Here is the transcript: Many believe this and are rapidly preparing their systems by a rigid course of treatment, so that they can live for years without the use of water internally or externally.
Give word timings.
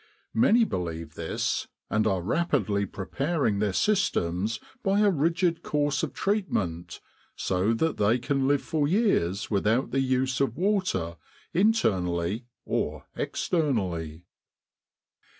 Many 0.33 0.63
believe 0.63 1.13
this 1.13 1.67
and 1.87 2.07
are 2.07 2.23
rapidly 2.23 2.87
preparing 2.87 3.59
their 3.59 3.71
systems 3.71 4.59
by 4.81 5.01
a 5.01 5.11
rigid 5.11 5.61
course 5.61 6.01
of 6.01 6.11
treatment, 6.15 6.99
so 7.35 7.71
that 7.75 7.97
they 7.97 8.17
can 8.17 8.47
live 8.47 8.63
for 8.63 8.87
years 8.87 9.51
without 9.51 9.91
the 9.91 9.99
use 10.01 10.41
of 10.41 10.57
water 10.57 11.17
internally 11.53 12.47
or 12.65 13.05
externally. 13.15 14.23